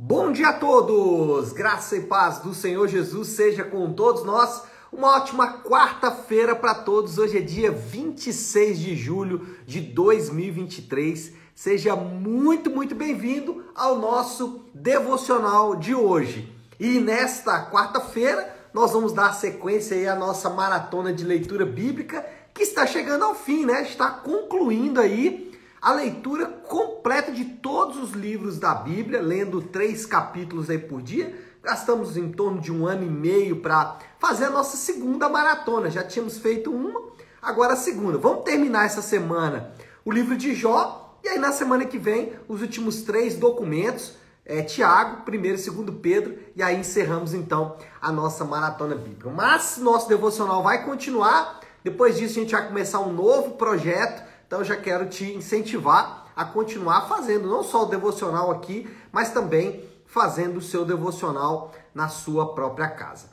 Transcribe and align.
Bom 0.00 0.30
dia 0.30 0.50
a 0.50 0.52
todos! 0.52 1.52
Graça 1.52 1.96
e 1.96 2.02
paz 2.02 2.38
do 2.38 2.54
Senhor 2.54 2.86
Jesus 2.86 3.30
seja 3.30 3.64
com 3.64 3.92
todos 3.92 4.22
nós. 4.22 4.62
Uma 4.92 5.16
ótima 5.16 5.54
quarta-feira 5.64 6.54
para 6.54 6.72
todos. 6.72 7.18
Hoje 7.18 7.38
é 7.38 7.40
dia 7.40 7.72
26 7.72 8.78
de 8.78 8.94
julho 8.94 9.44
de 9.66 9.80
2023. 9.80 11.32
Seja 11.52 11.96
muito, 11.96 12.70
muito 12.70 12.94
bem-vindo 12.94 13.64
ao 13.74 13.98
nosso 13.98 14.60
devocional 14.72 15.74
de 15.74 15.96
hoje. 15.96 16.48
E 16.78 17.00
nesta 17.00 17.68
quarta-feira 17.68 18.56
nós 18.72 18.92
vamos 18.92 19.12
dar 19.12 19.32
sequência 19.32 19.96
aí 19.96 20.06
à 20.06 20.14
nossa 20.14 20.48
maratona 20.48 21.12
de 21.12 21.24
leitura 21.24 21.66
bíblica 21.66 22.24
que 22.54 22.62
está 22.62 22.86
chegando 22.86 23.24
ao 23.24 23.34
fim, 23.34 23.66
né? 23.66 23.82
Está 23.82 24.10
concluindo 24.10 25.00
aí 25.00 25.47
a 25.80 25.92
leitura 25.92 26.46
completa 26.46 27.30
de 27.30 27.44
todos 27.44 27.96
os 27.96 28.12
livros 28.12 28.58
da 28.58 28.74
Bíblia, 28.74 29.20
lendo 29.20 29.62
três 29.62 30.04
capítulos 30.04 30.68
aí 30.68 30.78
por 30.78 31.00
dia. 31.00 31.46
Gastamos 31.62 32.16
em 32.16 32.30
torno 32.30 32.60
de 32.60 32.72
um 32.72 32.86
ano 32.86 33.04
e 33.04 33.10
meio 33.10 33.60
para 33.60 33.98
fazer 34.18 34.46
a 34.46 34.50
nossa 34.50 34.76
segunda 34.76 35.28
maratona. 35.28 35.90
Já 35.90 36.02
tínhamos 36.02 36.38
feito 36.38 36.70
uma, 36.70 37.00
agora 37.40 37.74
a 37.74 37.76
segunda. 37.76 38.18
Vamos 38.18 38.44
terminar 38.44 38.86
essa 38.86 39.02
semana 39.02 39.72
o 40.04 40.10
livro 40.10 40.36
de 40.36 40.54
Jó 40.54 41.18
e 41.22 41.28
aí 41.28 41.38
na 41.38 41.52
semana 41.52 41.84
que 41.84 41.98
vem 41.98 42.32
os 42.48 42.62
últimos 42.62 43.02
três 43.02 43.36
documentos. 43.36 44.16
É, 44.44 44.62
Tiago, 44.62 45.24
primeiro 45.24 45.58
e 45.58 45.60
segundo 45.60 45.92
Pedro, 45.92 46.38
e 46.56 46.62
aí 46.62 46.80
encerramos 46.80 47.34
então 47.34 47.76
a 48.00 48.10
nossa 48.10 48.46
maratona 48.46 48.94
bíblica. 48.94 49.28
Mas 49.28 49.76
nosso 49.76 50.08
devocional 50.08 50.62
vai 50.62 50.86
continuar. 50.86 51.60
Depois 51.84 52.16
disso, 52.16 52.38
a 52.38 52.42
gente 52.42 52.52
vai 52.52 52.66
começar 52.66 53.00
um 53.00 53.12
novo 53.12 53.56
projeto 53.56 54.26
então 54.48 54.60
eu 54.60 54.64
já 54.64 54.76
quero 54.76 55.06
te 55.10 55.30
incentivar 55.30 56.32
a 56.34 56.42
continuar 56.42 57.02
fazendo 57.02 57.50
não 57.50 57.62
só 57.62 57.82
o 57.82 57.86
devocional 57.86 58.50
aqui, 58.50 58.88
mas 59.12 59.30
também 59.30 59.84
fazendo 60.06 60.56
o 60.56 60.62
seu 60.62 60.86
devocional 60.86 61.70
na 61.94 62.08
sua 62.08 62.54
própria 62.54 62.88
casa. 62.88 63.28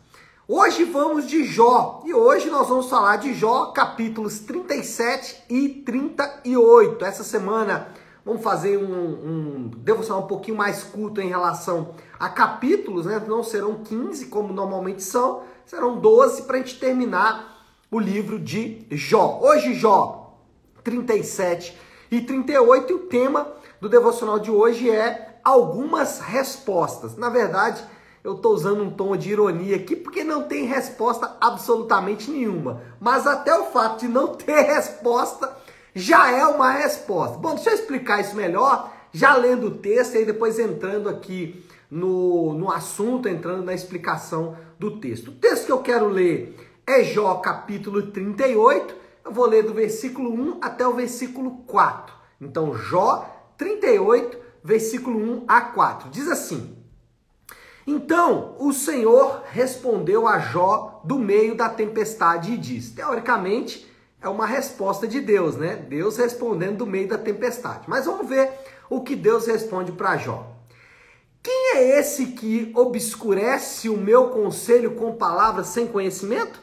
Hoje 0.46 0.84
vamos 0.84 1.26
de 1.26 1.46
Jó 1.46 2.04
e 2.04 2.14
hoje 2.14 2.50
nós 2.50 2.68
vamos 2.68 2.90
falar 2.90 3.16
de 3.16 3.34
Jó, 3.34 3.68
capítulos 3.68 4.40
37 4.40 5.46
e 5.50 5.70
38. 5.70 7.06
Essa 7.06 7.24
semana 7.24 7.88
vamos 8.26 8.44
fazer 8.44 8.78
um, 8.78 8.84
um 8.84 9.72
devocional 9.78 10.24
um 10.24 10.28
pouquinho 10.28 10.58
mais 10.58 10.84
curto 10.84 11.22
em 11.22 11.30
relação 11.30 11.96
a 12.20 12.28
capítulos, 12.28 13.06
né? 13.06 13.24
Não 13.26 13.42
serão 13.42 13.76
15 13.76 14.26
como 14.26 14.52
normalmente 14.52 15.02
são, 15.02 15.44
serão 15.66 15.98
12 15.98 16.42
para 16.42 16.58
a 16.58 16.60
gente 16.60 16.78
terminar 16.78 17.56
o 17.90 18.00
livro 18.00 18.38
de 18.38 18.86
Jó. 18.92 19.40
Hoje, 19.42 19.74
Jó, 19.74 20.25
37 20.86 21.76
e 22.12 22.22
38. 22.22 22.92
E 22.92 22.96
o 22.96 23.00
tema 23.00 23.52
do 23.82 23.90
devocional 23.90 24.40
de 24.40 24.52
hoje 24.52 24.90
é 24.90 25.40
algumas 25.44 26.20
respostas. 26.20 27.18
Na 27.18 27.30
verdade, 27.30 27.84
eu 28.24 28.36
estou 28.36 28.54
usando 28.54 28.82
um 28.82 28.90
tom 28.90 29.18
de 29.18 29.32
ironia 29.32 29.76
aqui 29.76 29.96
porque 29.96 30.24
não 30.24 30.44
tem 30.44 30.66
resposta 30.66 31.36
absolutamente 31.42 32.32
nenhuma. 32.32 32.82
Mas 33.00 33.28
até 33.28 33.54
o 33.54 33.66
fato 33.66 34.02
de 34.02 34.08
não 34.08 34.30
ter 34.38 34.62
resposta 34.62 35.52
já 35.94 36.32
é 36.32 36.46
uma 36.46 36.72
resposta. 36.72 37.38
Bom, 37.38 37.56
deixa 37.56 37.72
eu 37.72 37.76
explicar 37.76 38.22
isso 38.22 38.36
melhor, 38.36 38.92
já 39.12 39.36
lendo 39.36 39.68
o 39.68 39.72
texto 39.72 40.16
e 40.16 40.20
aí 40.20 40.26
depois 40.26 40.60
entrando 40.60 41.10
aqui 41.10 41.66
no, 41.90 42.54
no 42.54 42.72
assunto, 42.72 43.30
entrando 43.30 43.64
na 43.64 43.74
explicação 43.74 44.58
do 44.78 45.00
texto. 45.00 45.30
O 45.30 45.36
texto 45.36 45.66
que 45.66 45.72
eu 45.72 45.80
quero 45.80 46.10
ler 46.10 46.58
é 46.86 47.04
Jó 47.04 47.36
capítulo 47.36 48.12
38 48.12 49.05
eu 49.26 49.32
vou 49.32 49.48
ler 49.48 49.64
do 49.64 49.74
versículo 49.74 50.32
1 50.32 50.60
até 50.62 50.88
o 50.88 50.94
versículo 50.94 51.64
4. 51.66 52.16
Então, 52.40 52.76
Jó 52.76 53.28
38, 53.58 54.38
versículo 54.64 55.18
1 55.18 55.46
a 55.48 55.62
4. 55.62 56.10
Diz 56.10 56.28
assim: 56.28 56.78
Então 57.88 58.56
o 58.60 58.72
Senhor 58.72 59.44
respondeu 59.52 60.28
a 60.28 60.38
Jó 60.38 61.02
do 61.04 61.18
meio 61.18 61.56
da 61.56 61.70
tempestade 61.70 62.54
e 62.54 62.58
diz: 62.58 62.92
Teoricamente, 62.92 63.92
é 64.22 64.30
uma 64.30 64.46
resposta 64.46 65.08
de 65.08 65.20
Deus, 65.20 65.56
né? 65.56 65.76
Deus 65.76 66.18
respondendo 66.18 66.78
do 66.78 66.86
meio 66.86 67.08
da 67.08 67.18
tempestade. 67.18 67.86
Mas 67.88 68.06
vamos 68.06 68.28
ver 68.28 68.52
o 68.90 69.02
que 69.02 69.16
Deus 69.16 69.48
responde 69.48 69.92
para 69.92 70.18
Jó. 70.18 70.52
Quem 71.42 71.76
é 71.76 72.00
esse 72.00 72.28
que 72.28 72.72
obscurece 72.76 73.88
o 73.88 73.98
meu 73.98 74.30
conselho 74.30 74.96
com 74.96 75.16
palavras 75.16 75.68
sem 75.68 75.86
conhecimento? 75.88 76.60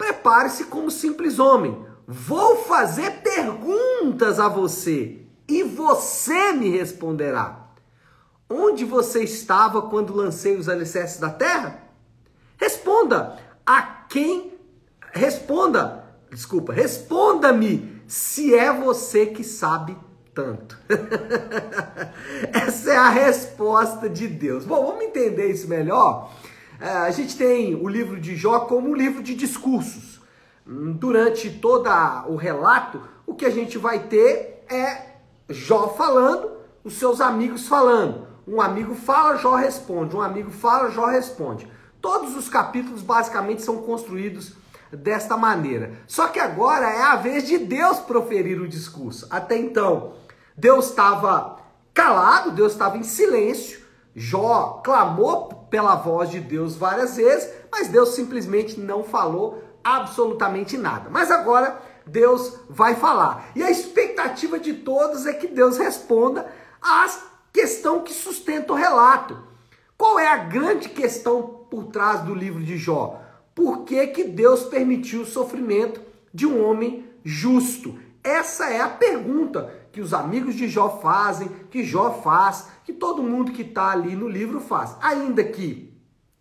Prepare-se 0.00 0.64
como 0.64 0.90
simples 0.90 1.38
homem. 1.38 1.84
Vou 2.08 2.64
fazer 2.64 3.20
perguntas 3.20 4.40
a 4.40 4.48
você 4.48 5.26
e 5.46 5.62
você 5.62 6.52
me 6.52 6.70
responderá. 6.70 7.68
Onde 8.48 8.82
você 8.82 9.22
estava 9.22 9.82
quando 9.82 10.16
lancei 10.16 10.56
os 10.56 10.70
alicerces 10.70 11.20
da 11.20 11.28
terra? 11.28 11.82
Responda 12.56 13.36
a 13.66 13.82
quem. 14.08 14.58
Responda, 15.12 16.02
desculpa, 16.30 16.72
responda-me 16.72 18.02
se 18.08 18.54
é 18.54 18.72
você 18.72 19.26
que 19.26 19.44
sabe 19.44 19.98
tanto. 20.34 20.78
Essa 22.54 22.90
é 22.90 22.96
a 22.96 23.10
resposta 23.10 24.08
de 24.08 24.26
Deus. 24.26 24.64
Bom, 24.64 24.82
vamos 24.86 25.04
entender 25.04 25.50
isso 25.50 25.68
melhor? 25.68 26.32
É, 26.80 26.88
a 26.88 27.10
gente 27.10 27.36
tem 27.36 27.74
o 27.74 27.86
livro 27.86 28.18
de 28.18 28.34
Jó 28.34 28.60
como 28.60 28.88
um 28.88 28.94
livro 28.94 29.22
de 29.22 29.34
discursos. 29.34 30.18
Durante 30.64 31.50
todo 31.50 31.90
o 32.28 32.36
relato, 32.36 33.02
o 33.26 33.34
que 33.34 33.44
a 33.44 33.50
gente 33.50 33.76
vai 33.76 34.00
ter 34.04 34.64
é 34.68 35.10
Jó 35.48 35.88
falando, 35.88 36.52
os 36.82 36.94
seus 36.94 37.20
amigos 37.20 37.68
falando. 37.68 38.26
Um 38.46 38.60
amigo 38.60 38.94
fala, 38.94 39.36
Jó 39.36 39.54
responde. 39.56 40.16
Um 40.16 40.22
amigo 40.22 40.50
fala, 40.50 40.90
Jó 40.90 41.06
responde. 41.06 41.68
Todos 42.00 42.34
os 42.34 42.48
capítulos 42.48 43.02
basicamente 43.02 43.62
são 43.62 43.82
construídos 43.82 44.54
desta 44.90 45.36
maneira. 45.36 45.92
Só 46.06 46.28
que 46.28 46.40
agora 46.40 46.88
é 46.88 47.02
a 47.02 47.16
vez 47.16 47.46
de 47.46 47.58
Deus 47.58 47.98
proferir 47.98 48.60
o 48.60 48.68
discurso. 48.68 49.26
Até 49.30 49.56
então, 49.56 50.14
Deus 50.56 50.86
estava 50.86 51.58
calado, 51.92 52.52
Deus 52.52 52.72
estava 52.72 52.96
em 52.96 53.02
silêncio. 53.02 53.79
Jó 54.20 54.82
clamou 54.84 55.66
pela 55.70 55.94
voz 55.94 56.28
de 56.28 56.40
Deus 56.40 56.76
várias 56.76 57.16
vezes, 57.16 57.50
mas 57.72 57.88
Deus 57.88 58.10
simplesmente 58.10 58.78
não 58.78 59.02
falou 59.02 59.64
absolutamente 59.82 60.76
nada. 60.76 61.08
Mas 61.08 61.30
agora 61.30 61.80
Deus 62.06 62.54
vai 62.68 62.94
falar. 62.94 63.50
E 63.56 63.62
a 63.62 63.70
expectativa 63.70 64.58
de 64.58 64.74
todos 64.74 65.24
é 65.24 65.32
que 65.32 65.46
Deus 65.46 65.78
responda 65.78 66.46
à 66.82 67.06
questão 67.50 68.02
que 68.02 68.12
sustenta 68.12 68.74
o 68.74 68.76
relato. 68.76 69.38
Qual 69.96 70.18
é 70.18 70.28
a 70.28 70.36
grande 70.36 70.90
questão 70.90 71.64
por 71.70 71.86
trás 71.86 72.20
do 72.20 72.34
livro 72.34 72.62
de 72.62 72.76
Jó? 72.76 73.22
Por 73.54 73.84
que, 73.84 74.06
que 74.08 74.24
Deus 74.24 74.64
permitiu 74.64 75.22
o 75.22 75.26
sofrimento 75.26 75.98
de 76.32 76.46
um 76.46 76.62
homem 76.62 77.08
justo? 77.24 77.98
Essa 78.22 78.70
é 78.70 78.80
a 78.80 78.88
pergunta 78.88 79.72
que 79.92 80.00
os 80.00 80.12
amigos 80.12 80.54
de 80.54 80.68
Jó 80.68 81.00
fazem, 81.00 81.48
que 81.70 81.84
Jó 81.84 82.12
faz, 82.22 82.68
que 82.84 82.92
todo 82.92 83.22
mundo 83.22 83.52
que 83.52 83.62
está 83.62 83.90
ali 83.90 84.14
no 84.14 84.28
livro 84.28 84.60
faz. 84.60 84.96
Ainda 85.00 85.42
que 85.42 85.92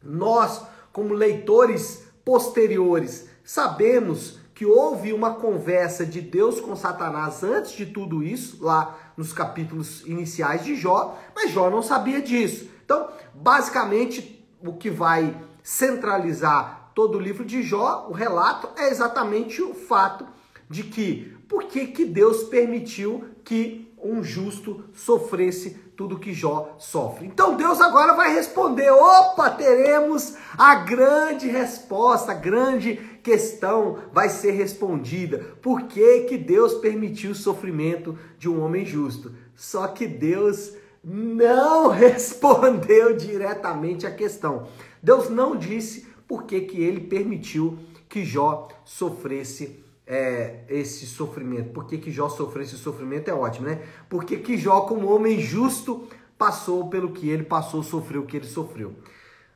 nós, 0.03 0.62
como 0.91 1.13
leitores 1.13 2.03
posteriores, 2.23 3.29
sabemos 3.44 4.40
que 4.53 4.66
houve 4.66 5.13
uma 5.13 5.35
conversa 5.35 6.06
de 6.06 6.19
Deus 6.19 6.59
com 6.59 6.75
Satanás 6.75 7.44
antes 7.44 7.72
de 7.72 7.85
tudo 7.85 8.22
isso, 8.22 8.57
lá 8.61 8.97
nos 9.16 9.31
capítulos 9.31 10.06
iniciais 10.06 10.66
de 10.66 10.75
Jó, 10.75 11.17
mas 11.34 11.51
Jó 11.51 11.69
não 11.69 11.81
sabia 11.81 12.22
disso. 12.22 12.69
Então, 12.84 13.07
basicamente, 13.34 14.46
o 14.61 14.73
que 14.73 14.90
vai 14.90 15.35
centralizar 15.63 16.91
todo 16.94 17.17
o 17.17 17.22
livro 17.22 17.46
de 17.46 17.63
Jó, 17.63 18.07
o 18.09 18.13
relato, 18.13 18.67
é 18.78 18.90
exatamente 18.90 19.61
o 19.61 19.73
fato 19.73 20.28
de 20.69 20.84
que 20.84 21.35
por 21.47 21.63
que, 21.63 21.88
que 21.88 22.06
Deus 22.06 22.44
permitiu 22.44 23.25
que 23.44 23.90
um 24.02 24.24
justo 24.24 24.84
sofresse 24.94 25.72
tudo 25.96 26.18
que 26.18 26.34
Jó 26.34 26.76
sofre. 26.78 27.28
Então 27.28 27.58
Deus 27.58 27.82
agora 27.82 28.14
vai 28.14 28.34
responder: 28.34 28.90
opa, 28.90 29.49
teremos 29.49 30.35
a 30.58 30.76
grande 30.76 31.47
resposta, 31.47 32.32
a 32.32 32.35
grande 32.35 32.96
questão 33.22 33.99
vai 34.14 34.29
ser 34.29 34.52
respondida. 34.52 35.40
Por 35.61 35.84
que, 35.84 36.22
que 36.22 36.38
Deus 36.38 36.76
permitiu 36.76 37.32
o 37.32 37.35
sofrimento 37.35 38.17
de 38.38 38.47
um 38.47 38.61
homem 38.64 38.85
justo? 38.85 39.34
Só 39.55 39.88
que 39.88 40.08
Deus 40.08 40.73
não 41.03 41.90
respondeu 41.91 43.17
diretamente 43.17 44.08
a 44.08 44.11
questão. 44.11 44.67
Deus 45.03 45.29
não 45.29 45.58
disse 45.58 46.08
por 46.28 46.44
que, 46.44 46.61
que 46.61 46.82
ele 46.82 47.02
permitiu 47.02 47.78
que 48.08 48.23
Jó 48.23 48.70
sofresse 48.85 49.84
é, 50.09 50.61
esse 50.67 51.06
sofrimento. 51.06 51.70
Por 51.70 51.85
que, 51.85 52.00
que 52.00 52.09
Jó 52.09 52.28
sofreu 52.28 52.64
esse 52.64 52.78
sofrimento 52.78 53.29
é 53.29 53.34
ótimo, 53.34 53.67
né? 53.67 53.84
Porque 54.09 54.38
que 54.38 54.58
Jó, 54.58 54.82
como 54.82 55.14
homem 55.14 55.40
justo, 55.40 56.08
passou 56.35 56.90
pelo 56.90 57.11
que 57.11 57.29
ele 57.29 57.44
passou, 57.44 57.84
sofreu 57.84 58.23
o 58.23 58.26
que 58.26 58.38
ele 58.38 58.47
sofreu. 58.47 58.96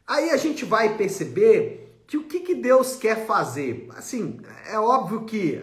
Aí 0.05 0.29
a 0.29 0.37
gente 0.37 0.63
vai 0.63 0.95
perceber 0.95 2.03
que 2.05 2.17
o 2.17 2.25
que, 2.25 2.41
que 2.41 2.53
Deus 2.53 2.95
quer 2.95 3.25
fazer? 3.25 3.89
Assim, 3.97 4.39
é 4.69 4.77
óbvio 4.77 5.23
que 5.23 5.59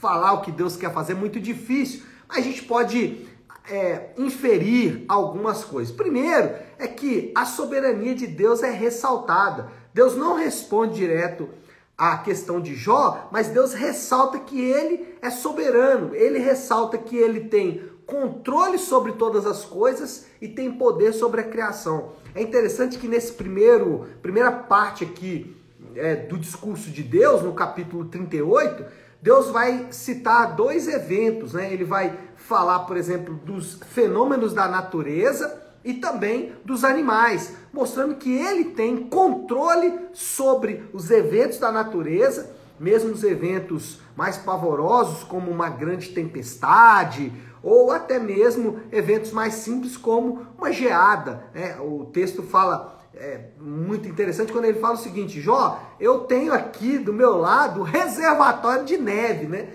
falar 0.00 0.32
o 0.32 0.40
que 0.40 0.50
Deus 0.50 0.74
quer 0.74 0.92
fazer 0.92 1.12
é 1.12 1.16
muito 1.16 1.38
difícil, 1.38 2.02
mas 2.26 2.38
a 2.38 2.40
gente 2.40 2.64
pode 2.64 3.24
é, 3.70 4.10
inferir 4.18 5.04
algumas 5.06 5.62
coisas. 5.62 5.94
Primeiro 5.94 6.50
é 6.78 6.88
que 6.88 7.30
a 7.36 7.44
soberania 7.44 8.12
de 8.12 8.26
Deus 8.26 8.64
é 8.64 8.70
ressaltada. 8.70 9.70
Deus 9.94 10.16
não 10.16 10.34
responde 10.34 10.96
direto 10.96 11.48
à 11.96 12.16
questão 12.18 12.60
de 12.60 12.74
Jó, 12.74 13.28
mas 13.30 13.48
Deus 13.48 13.74
ressalta 13.74 14.38
que 14.38 14.60
ele 14.60 15.16
é 15.20 15.30
soberano. 15.30 16.14
Ele 16.14 16.38
ressalta 16.38 16.98
que 16.98 17.16
ele 17.16 17.40
tem 17.40 17.82
controle 18.06 18.78
sobre 18.78 19.12
todas 19.12 19.46
as 19.46 19.64
coisas 19.64 20.26
e 20.40 20.48
tem 20.48 20.72
poder 20.72 21.12
sobre 21.12 21.40
a 21.40 21.44
criação. 21.44 22.12
É 22.34 22.42
interessante 22.42 22.98
que 22.98 23.06
nesse 23.06 23.32
primeiro 23.32 24.06
primeira 24.20 24.50
parte 24.50 25.04
aqui 25.04 25.56
é, 25.94 26.16
do 26.16 26.38
discurso 26.38 26.90
de 26.90 27.02
Deus, 27.02 27.42
no 27.42 27.52
capítulo 27.52 28.06
38, 28.06 28.84
Deus 29.20 29.50
vai 29.50 29.88
citar 29.90 30.56
dois 30.56 30.88
eventos, 30.88 31.52
né? 31.52 31.72
Ele 31.72 31.84
vai 31.84 32.18
falar, 32.36 32.80
por 32.80 32.96
exemplo, 32.96 33.34
dos 33.34 33.78
fenômenos 33.90 34.52
da 34.52 34.66
natureza 34.66 35.62
e 35.84 35.94
também 35.94 36.52
dos 36.64 36.84
animais, 36.84 37.54
mostrando 37.72 38.16
que 38.16 38.30
ele 38.30 38.64
tem 38.64 38.96
controle 39.08 39.98
sobre 40.12 40.84
os 40.92 41.10
eventos 41.10 41.58
da 41.58 41.72
natureza, 41.72 42.54
mesmo 42.78 43.12
os 43.12 43.24
eventos 43.24 44.00
mais 44.16 44.36
pavorosos, 44.36 45.24
como 45.24 45.50
uma 45.50 45.68
grande 45.68 46.10
tempestade, 46.10 47.32
ou 47.62 47.90
até 47.90 48.18
mesmo 48.18 48.80
eventos 48.90 49.30
mais 49.30 49.54
simples, 49.54 49.96
como 49.96 50.46
uma 50.58 50.72
geada. 50.72 51.44
Né? 51.54 51.76
O 51.80 52.06
texto 52.06 52.42
fala 52.42 53.00
é, 53.14 53.40
muito 53.60 54.08
interessante 54.08 54.52
quando 54.52 54.64
ele 54.64 54.80
fala 54.80 54.94
o 54.94 54.98
seguinte: 54.98 55.40
Jó, 55.40 55.80
eu 56.00 56.20
tenho 56.20 56.52
aqui 56.52 56.98
do 56.98 57.12
meu 57.12 57.36
lado 57.36 57.82
reservatório 57.82 58.84
de 58.84 58.96
neve, 58.96 59.46
né? 59.46 59.68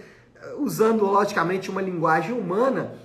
Usando 0.59 1.05
logicamente 1.05 1.69
uma 1.69 1.81
linguagem 1.81 2.37
humana, 2.37 2.95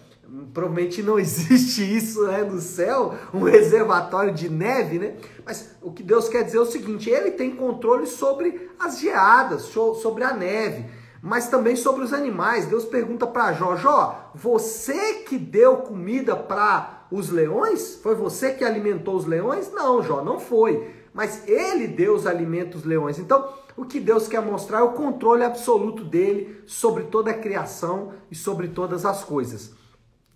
provavelmente 0.53 1.03
não 1.03 1.19
existe 1.21 1.83
isso 1.83 2.27
né, 2.27 2.43
no 2.43 2.61
céu, 2.61 3.15
um 3.33 3.43
reservatório 3.43 4.33
de 4.33 4.49
neve, 4.49 4.99
né? 4.99 5.17
Mas 5.45 5.75
o 5.83 5.93
que 5.93 6.03
Deus 6.03 6.29
quer 6.29 6.45
dizer 6.45 6.59
é 6.59 6.61
o 6.61 6.67
seguinte: 6.67 7.11
Ele 7.11 7.33
tem 7.33 7.55
controle 7.55 8.07
sobre 8.07 8.71
as 8.79 8.99
geadas, 8.99 9.63
sobre 9.63 10.25
a 10.25 10.33
neve, 10.33 10.87
mas 11.23 11.49
também 11.49 11.77
sobre 11.77 12.03
os 12.03 12.13
animais. 12.13 12.67
Deus 12.67 12.85
pergunta 12.85 13.27
para 13.27 13.53
Jó: 13.53 13.77
Jó, 13.77 14.31
você 14.35 15.15
que 15.25 15.37
deu 15.37 15.79
comida 15.79 16.35
para 16.35 17.07
os 17.11 17.29
leões? 17.29 17.97
Foi 18.03 18.15
você 18.15 18.53
que 18.53 18.65
alimentou 18.65 19.17
os 19.17 19.27
leões? 19.27 19.71
Não, 19.73 20.03
Jó, 20.03 20.25
não 20.25 20.41
foi. 20.41 21.03
Mas 21.13 21.47
ele 21.47 21.87
deu 21.89 22.15
os 22.15 22.27
alimentos 22.27 22.77
aos 22.77 22.85
leões. 22.87 23.19
Então, 23.19 23.47
o 23.77 23.85
que 23.85 24.01
Deus 24.01 24.27
quer 24.27 24.41
mostrar 24.41 24.79
é 24.79 24.83
o 24.83 24.93
controle 24.93 25.45
absoluto 25.45 26.03
dele 26.05 26.63
sobre 26.65 27.05
toda 27.05 27.31
a 27.31 27.39
criação 27.39 28.15
e 28.31 28.35
sobre 28.35 28.69
todas 28.69 29.05
as 29.05 29.23
coisas. 29.23 29.82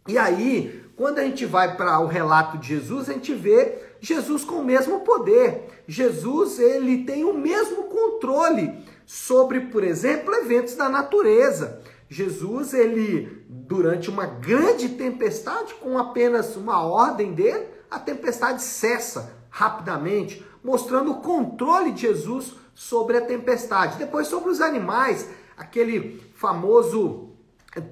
E 0.08 0.16
aí, 0.16 0.84
quando 0.96 1.18
a 1.18 1.24
gente 1.24 1.44
vai 1.44 1.76
para 1.76 2.00
o 2.00 2.06
relato 2.06 2.58
de 2.58 2.68
Jesus, 2.68 3.08
a 3.08 3.12
gente 3.12 3.34
vê 3.34 3.78
Jesus 4.00 4.44
com 4.44 4.56
o 4.56 4.64
mesmo 4.64 5.00
poder. 5.00 5.82
Jesus, 5.86 6.58
ele 6.58 7.04
tem 7.04 7.24
o 7.24 7.34
mesmo 7.34 7.84
controle 7.84 8.72
sobre, 9.04 9.60
por 9.60 9.84
exemplo, 9.84 10.34
eventos 10.34 10.74
da 10.74 10.88
natureza. 10.88 11.82
Jesus, 12.08 12.72
ele, 12.72 13.44
durante 13.48 14.08
uma 14.08 14.26
grande 14.26 14.90
tempestade, 14.90 15.74
com 15.74 15.98
apenas 15.98 16.56
uma 16.56 16.82
ordem 16.82 17.34
dele, 17.34 17.66
a 17.90 17.98
tempestade 17.98 18.62
cessa 18.62 19.34
rapidamente, 19.50 20.44
mostrando 20.62 21.12
o 21.12 21.20
controle 21.20 21.92
de 21.92 22.02
Jesus 22.02 22.54
sobre 22.74 23.16
a 23.16 23.22
tempestade. 23.22 23.98
Depois, 23.98 24.28
sobre 24.28 24.50
os 24.50 24.60
animais, 24.60 25.28
aquele 25.56 26.22
famoso 26.34 27.30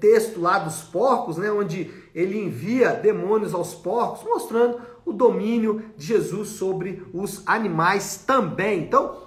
texto 0.00 0.40
lá 0.40 0.58
dos 0.58 0.82
porcos, 0.82 1.36
né, 1.36 1.50
onde 1.50 1.90
ele 2.14 2.38
envia 2.38 2.92
demônios 2.92 3.52
aos 3.52 3.74
porcos, 3.74 4.22
mostrando 4.24 4.80
o 5.04 5.12
domínio 5.12 5.82
de 5.96 6.06
Jesus 6.06 6.50
sobre 6.50 7.04
os 7.12 7.42
animais 7.46 8.22
também. 8.26 8.82
Então, 8.82 9.24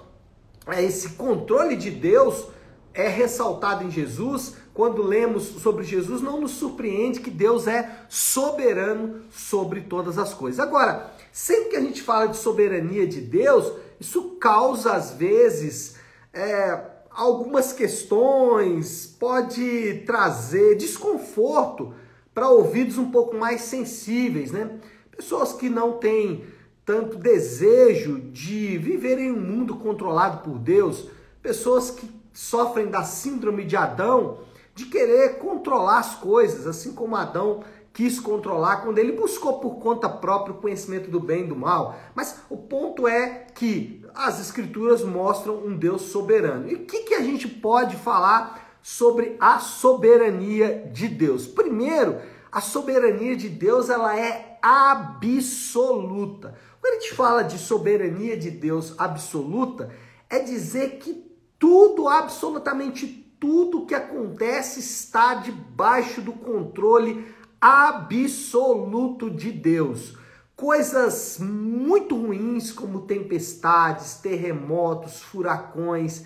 é 0.66 0.82
esse 0.82 1.10
controle 1.10 1.76
de 1.76 1.90
Deus 1.90 2.46
é 2.94 3.06
ressaltado 3.06 3.84
em 3.84 3.90
Jesus, 3.90 4.56
quando 4.74 5.02
lemos 5.02 5.44
sobre 5.44 5.84
Jesus, 5.84 6.20
não 6.20 6.40
nos 6.40 6.52
surpreende 6.52 7.20
que 7.20 7.30
Deus 7.30 7.68
é 7.68 8.04
soberano 8.08 9.22
sobre 9.30 9.82
todas 9.82 10.18
as 10.18 10.34
coisas. 10.34 10.58
Agora, 10.58 11.12
sempre 11.32 11.70
que 11.70 11.76
a 11.76 11.80
gente 11.80 12.02
fala 12.02 12.26
de 12.26 12.36
soberania 12.36 13.06
de 13.06 13.20
Deus, 13.20 13.72
isso 14.00 14.36
causa 14.40 14.94
às 14.94 15.12
vezes 15.12 15.96
é, 16.32 16.80
algumas 17.10 17.72
questões, 17.72 19.06
pode 19.18 20.02
trazer 20.06 20.76
desconforto 20.76 21.94
para 22.38 22.50
ouvidos 22.50 22.96
um 22.98 23.10
pouco 23.10 23.36
mais 23.36 23.62
sensíveis, 23.62 24.52
né? 24.52 24.78
Pessoas 25.10 25.52
que 25.52 25.68
não 25.68 25.94
têm 25.94 26.44
tanto 26.84 27.16
desejo 27.18 28.20
de 28.20 28.78
viver 28.78 29.18
em 29.18 29.32
um 29.32 29.40
mundo 29.40 29.74
controlado 29.74 30.44
por 30.44 30.56
Deus, 30.56 31.08
pessoas 31.42 31.90
que 31.90 32.08
sofrem 32.32 32.86
da 32.86 33.02
síndrome 33.02 33.64
de 33.64 33.76
Adão 33.76 34.38
de 34.72 34.86
querer 34.86 35.38
controlar 35.38 35.98
as 35.98 36.14
coisas, 36.14 36.64
assim 36.64 36.92
como 36.92 37.16
Adão 37.16 37.64
quis 37.92 38.20
controlar 38.20 38.82
quando 38.82 38.98
ele 38.98 39.10
buscou 39.10 39.58
por 39.58 39.80
conta 39.80 40.08
própria 40.08 40.54
o 40.54 40.58
conhecimento 40.58 41.10
do 41.10 41.18
bem 41.18 41.42
e 41.42 41.48
do 41.48 41.56
mal. 41.56 41.98
Mas 42.14 42.40
o 42.48 42.56
ponto 42.56 43.08
é 43.08 43.46
que 43.52 44.00
as 44.14 44.38
escrituras 44.38 45.02
mostram 45.02 45.56
um 45.56 45.76
Deus 45.76 46.02
soberano. 46.02 46.70
E 46.70 46.76
o 46.76 46.84
que, 46.86 47.00
que 47.00 47.14
a 47.14 47.20
gente 47.20 47.48
pode 47.48 47.96
falar 47.96 48.67
sobre 48.82 49.36
a 49.40 49.58
soberania 49.58 50.90
de 50.92 51.08
Deus? 51.08 51.46
Primeiro, 51.46 52.20
a 52.50 52.60
soberania 52.60 53.36
de 53.36 53.48
Deus 53.48 53.88
ela 53.90 54.18
é 54.18 54.58
absoluta. 54.62 56.54
Quando 56.80 56.94
a 56.94 57.00
gente 57.00 57.14
fala 57.14 57.42
de 57.42 57.58
soberania 57.58 58.36
de 58.36 58.50
Deus 58.50 58.94
absoluta, 58.98 59.90
é 60.30 60.38
dizer 60.38 60.98
que 60.98 61.26
tudo, 61.58 62.08
absolutamente 62.08 63.06
tudo 63.40 63.86
que 63.86 63.94
acontece 63.94 64.80
está 64.80 65.34
debaixo 65.34 66.20
do 66.20 66.32
controle 66.32 67.26
absoluto 67.60 69.30
de 69.30 69.52
Deus. 69.52 70.16
Coisas 70.56 71.38
muito 71.38 72.16
ruins, 72.16 72.72
como 72.72 73.02
tempestades, 73.02 74.14
terremotos, 74.14 75.22
furacões, 75.22 76.24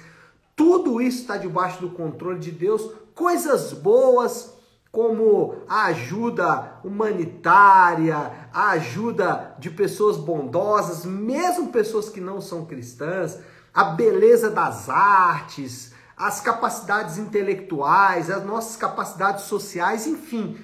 tudo 0.55 1.01
isso 1.01 1.23
está 1.23 1.37
debaixo 1.37 1.81
do 1.81 1.91
controle 1.91 2.39
de 2.39 2.51
Deus. 2.51 2.91
Coisas 3.15 3.73
boas, 3.73 4.53
como 4.91 5.57
a 5.69 5.87
ajuda 5.87 6.81
humanitária, 6.85 8.49
a 8.53 8.71
ajuda 8.71 9.55
de 9.59 9.71
pessoas 9.71 10.17
bondosas, 10.17 11.05
mesmo 11.07 11.73
pessoas 11.73 12.09
que 12.09 12.21
não 12.21 12.41
são 12.41 12.67
cristãs, 12.67 13.39
a 13.73 13.85
beleza 13.85 14.51
das 14.51 14.91
artes, 14.91 15.95
as 16.17 16.41
capacidades 16.41 17.17
intelectuais, 17.17 18.31
as 18.31 18.45
nossas 18.45 18.77
capacidades 18.77 19.45
sociais, 19.45 20.07
enfim, 20.07 20.59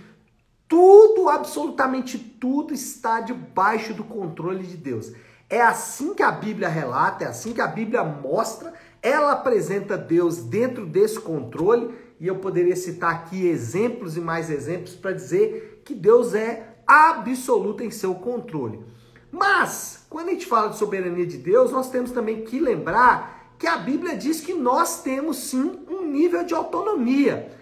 tudo, 0.68 1.30
absolutamente 1.30 2.18
tudo 2.18 2.74
está 2.74 3.20
debaixo 3.20 3.94
do 3.94 4.04
controle 4.04 4.66
de 4.66 4.76
Deus. 4.76 5.12
É 5.48 5.62
assim 5.62 6.14
que 6.14 6.22
a 6.22 6.30
Bíblia 6.30 6.68
relata, 6.68 7.24
é 7.24 7.28
assim 7.28 7.54
que 7.54 7.60
a 7.62 7.66
Bíblia 7.66 8.04
mostra, 8.04 8.74
ela 9.02 9.32
apresenta 9.32 9.96
Deus 9.96 10.38
dentro 10.38 10.86
desse 10.86 11.20
controle, 11.20 11.94
e 12.20 12.26
eu 12.26 12.36
poderia 12.36 12.74
citar 12.74 13.14
aqui 13.14 13.46
exemplos 13.46 14.16
e 14.16 14.20
mais 14.20 14.50
exemplos 14.50 14.94
para 14.94 15.12
dizer 15.12 15.82
que 15.84 15.94
Deus 15.94 16.34
é 16.34 16.76
absoluto 16.86 17.82
em 17.82 17.90
seu 17.90 18.14
controle. 18.14 18.80
Mas, 19.30 20.06
quando 20.08 20.28
a 20.28 20.32
gente 20.32 20.46
fala 20.46 20.70
de 20.70 20.78
soberania 20.78 21.26
de 21.26 21.36
Deus, 21.36 21.70
nós 21.70 21.90
temos 21.90 22.10
também 22.10 22.44
que 22.44 22.58
lembrar 22.58 23.54
que 23.58 23.66
a 23.66 23.76
Bíblia 23.76 24.16
diz 24.16 24.40
que 24.40 24.54
nós 24.54 25.02
temos 25.02 25.36
sim 25.36 25.80
um 25.88 26.06
nível 26.06 26.44
de 26.44 26.54
autonomia. 26.54 27.52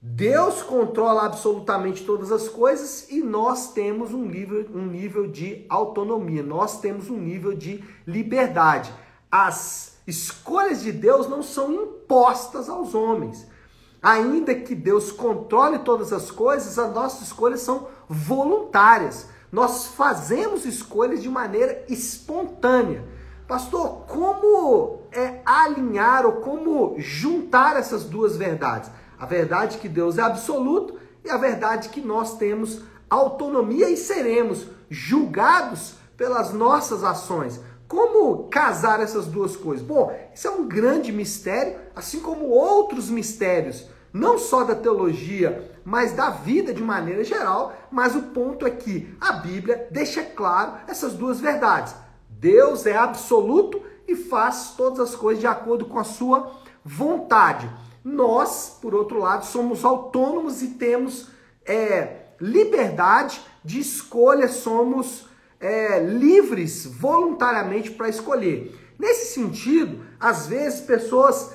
Deus 0.00 0.62
controla 0.62 1.26
absolutamente 1.26 2.04
todas 2.04 2.30
as 2.30 2.48
coisas 2.48 3.10
e 3.10 3.22
nós 3.22 3.72
temos 3.72 4.12
um 4.12 4.24
nível, 4.24 4.66
um 4.74 4.86
nível 4.86 5.26
de 5.26 5.64
autonomia, 5.68 6.42
nós 6.42 6.80
temos 6.80 7.10
um 7.10 7.18
nível 7.18 7.54
de 7.54 7.82
liberdade. 8.06 8.92
As 9.30 9.95
escolhas 10.06 10.82
de 10.82 10.92
Deus 10.92 11.28
não 11.28 11.42
são 11.42 11.72
impostas 11.72 12.68
aos 12.68 12.94
homens. 12.94 13.46
Ainda 14.02 14.54
que 14.54 14.74
Deus 14.74 15.10
controle 15.10 15.80
todas 15.80 16.12
as 16.12 16.30
coisas, 16.30 16.78
as 16.78 16.94
nossas 16.94 17.22
escolhas 17.22 17.60
são 17.60 17.88
voluntárias. 18.08 19.28
Nós 19.50 19.86
fazemos 19.86 20.64
escolhas 20.64 21.22
de 21.22 21.28
maneira 21.28 21.84
espontânea. 21.88 23.04
Pastor, 23.48 24.04
como 24.06 25.02
é 25.12 25.40
alinhar 25.44 26.26
ou 26.26 26.34
como 26.34 26.94
juntar 26.98 27.76
essas 27.76 28.04
duas 28.04 28.36
verdades? 28.36 28.90
A 29.18 29.24
verdade 29.24 29.78
que 29.78 29.88
Deus 29.88 30.18
é 30.18 30.22
absoluto 30.22 30.98
e 31.24 31.30
a 31.30 31.36
verdade 31.36 31.88
que 31.88 32.00
nós 32.00 32.36
temos 32.36 32.82
autonomia 33.08 33.88
e 33.88 33.96
seremos 33.96 34.66
julgados 34.90 35.94
pelas 36.16 36.52
nossas 36.52 37.04
ações. 37.04 37.60
Como 37.88 38.48
casar 38.48 39.00
essas 39.00 39.26
duas 39.26 39.56
coisas? 39.56 39.84
Bom, 39.84 40.14
isso 40.34 40.48
é 40.48 40.50
um 40.50 40.66
grande 40.66 41.12
mistério, 41.12 41.78
assim 41.94 42.20
como 42.20 42.46
outros 42.46 43.08
mistérios, 43.08 43.86
não 44.12 44.38
só 44.38 44.64
da 44.64 44.74
teologia 44.74 45.76
mas 45.86 46.10
da 46.10 46.30
vida 46.30 46.74
de 46.74 46.82
maneira 46.82 47.22
geral. 47.22 47.72
Mas 47.92 48.16
o 48.16 48.22
ponto 48.22 48.66
é 48.66 48.70
que 48.70 49.16
a 49.20 49.34
Bíblia 49.34 49.86
deixa 49.92 50.24
claro 50.24 50.72
essas 50.88 51.14
duas 51.14 51.38
verdades. 51.38 51.94
Deus 52.28 52.84
é 52.86 52.96
absoluto 52.96 53.80
e 54.06 54.16
faz 54.16 54.74
todas 54.76 54.98
as 54.98 55.14
coisas 55.14 55.40
de 55.40 55.46
acordo 55.46 55.86
com 55.86 55.98
a 56.00 56.04
sua 56.04 56.50
vontade. 56.84 57.70
Nós, 58.02 58.76
por 58.82 58.96
outro 58.96 59.20
lado, 59.20 59.46
somos 59.46 59.84
autônomos 59.84 60.60
e 60.60 60.70
temos 60.70 61.28
é, 61.64 62.26
liberdade 62.40 63.40
de 63.64 63.78
escolha, 63.78 64.48
somos 64.48 65.25
é, 65.60 66.00
livres 66.00 66.86
voluntariamente 66.86 67.90
para 67.90 68.08
escolher. 68.08 68.74
Nesse 68.98 69.34
sentido, 69.34 70.04
às 70.18 70.46
vezes 70.46 70.80
pessoas 70.80 71.52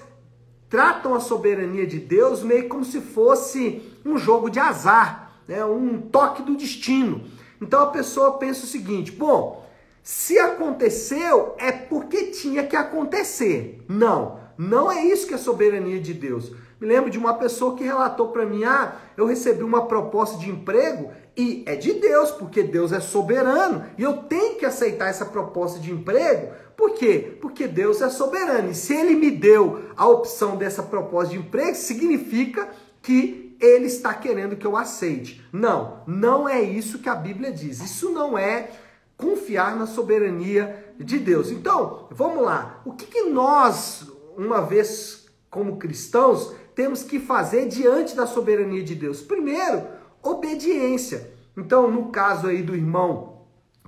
tratam 0.69 1.13
a 1.13 1.19
soberania 1.19 1.85
de 1.85 1.99
Deus 1.99 2.43
meio 2.43 2.69
como 2.69 2.85
se 2.85 3.01
fosse 3.01 3.81
um 4.05 4.17
jogo 4.17 4.49
de 4.49 4.59
azar, 4.59 5.33
né? 5.47 5.63
um 5.65 5.99
toque 5.99 6.41
do 6.41 6.55
destino. 6.55 7.23
Então 7.61 7.81
a 7.81 7.87
pessoa 7.87 8.37
pensa 8.37 8.63
o 8.63 8.67
seguinte: 8.67 9.11
bom, 9.11 9.67
se 10.01 10.39
aconteceu 10.39 11.55
é 11.57 11.71
porque 11.71 12.27
tinha 12.27 12.65
que 12.65 12.75
acontecer. 12.75 13.83
Não, 13.87 14.39
não 14.57 14.91
é 14.91 15.03
isso 15.05 15.27
que 15.27 15.33
é 15.33 15.37
soberania 15.37 15.99
de 15.99 16.13
Deus. 16.13 16.53
Me 16.81 16.87
lembro 16.87 17.09
de 17.09 17.17
uma 17.17 17.35
pessoa 17.35 17.77
que 17.77 17.83
relatou 17.83 18.29
para 18.29 18.45
mim: 18.45 18.65
ah, 18.65 18.95
eu 19.15 19.25
recebi 19.25 19.63
uma 19.63 19.85
proposta 19.85 20.37
de 20.37 20.49
emprego 20.49 21.11
e 21.37 21.63
é 21.65 21.75
de 21.75 21.93
Deus, 21.93 22.31
porque 22.31 22.63
Deus 22.63 22.91
é 22.91 22.99
soberano 22.99 23.85
e 23.97 24.03
eu 24.03 24.17
tenho 24.23 24.57
que 24.57 24.65
aceitar 24.65 25.07
essa 25.07 25.25
proposta 25.25 25.79
de 25.79 25.91
emprego 25.91 26.51
por 26.81 26.95
quê? 26.95 27.37
Porque 27.39 27.67
Deus 27.67 28.01
é 28.01 28.09
soberano. 28.09 28.71
E 28.71 28.73
se 28.73 28.91
ele 28.95 29.13
me 29.13 29.29
deu 29.29 29.83
a 29.95 30.07
opção 30.07 30.57
dessa 30.57 30.81
proposta 30.81 31.31
de 31.31 31.37
emprego, 31.37 31.75
significa 31.75 32.67
que 33.03 33.55
ele 33.59 33.85
está 33.85 34.15
querendo 34.15 34.55
que 34.55 34.65
eu 34.65 34.75
aceite. 34.75 35.47
Não, 35.53 36.01
não 36.07 36.49
é 36.49 36.59
isso 36.59 36.97
que 36.97 37.07
a 37.07 37.13
Bíblia 37.13 37.51
diz. 37.51 37.79
Isso 37.81 38.09
não 38.09 38.35
é 38.35 38.71
confiar 39.15 39.75
na 39.75 39.85
soberania 39.85 40.93
de 40.97 41.19
Deus. 41.19 41.51
Então, 41.51 42.07
vamos 42.09 42.43
lá. 42.43 42.81
O 42.83 42.93
que, 42.93 43.05
que 43.05 43.29
nós, 43.29 44.11
uma 44.35 44.61
vez 44.61 45.20
como 45.51 45.77
cristãos, 45.77 46.55
temos 46.73 47.03
que 47.03 47.19
fazer 47.19 47.67
diante 47.67 48.15
da 48.15 48.25
soberania 48.25 48.81
de 48.81 48.95
Deus? 48.95 49.21
Primeiro, 49.21 49.83
obediência. 50.23 51.29
Então, 51.55 51.91
no 51.91 52.09
caso 52.09 52.47
aí 52.47 52.63
do 52.63 52.73
irmão 52.73 53.41